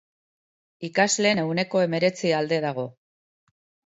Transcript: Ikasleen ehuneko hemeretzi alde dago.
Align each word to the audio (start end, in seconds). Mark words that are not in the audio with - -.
Ikasleen 0.87 1.41
ehuneko 1.43 1.81
hemeretzi 1.83 2.31
alde 2.39 2.59
dago. 2.65 2.87